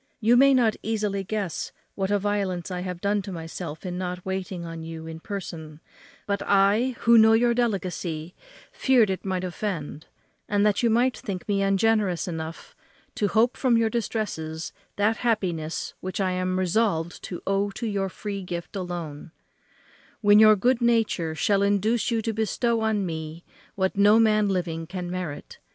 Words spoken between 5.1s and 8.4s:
person; but I, who know your delicacy,